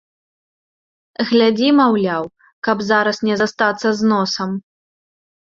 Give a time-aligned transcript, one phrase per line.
[1.31, 2.23] Глядзі, маўляў,
[2.69, 4.49] каб зараз не застацца з носам!